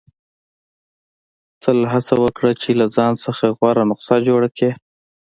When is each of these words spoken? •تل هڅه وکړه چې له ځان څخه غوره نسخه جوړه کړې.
•تل 1.63 1.79
هڅه 1.91 2.15
وکړه 2.23 2.51
چې 2.61 2.69
له 2.79 2.85
ځان 2.95 3.13
څخه 3.25 3.43
غوره 3.57 3.83
نسخه 3.89 4.17
جوړه 4.27 4.49
کړې. 4.57 4.69